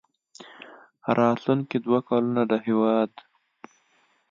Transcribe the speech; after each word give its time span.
راتلونکي 1.19 1.77
دوه 1.85 1.99
کلونه 2.07 2.43
د 2.51 2.53
هېواد 2.65 3.11